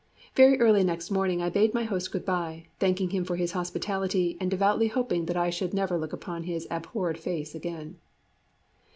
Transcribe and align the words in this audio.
Very 0.35 0.59
early 0.59 0.83
next 0.83 1.11
morning 1.11 1.43
I 1.43 1.51
bade 1.51 1.75
my 1.75 1.83
host 1.83 2.11
good 2.11 2.25
bye, 2.25 2.65
thanking 2.79 3.11
him 3.11 3.23
for 3.23 3.35
his 3.35 3.51
hospitality, 3.51 4.35
and 4.39 4.49
devoutly 4.49 4.87
hoping 4.87 5.27
that 5.27 5.37
I 5.37 5.51
should 5.51 5.75
never 5.75 5.95
look 5.95 6.11
upon 6.11 6.45
his 6.45 6.67
abhorred 6.71 7.19
face 7.19 7.53
again. 7.53 7.99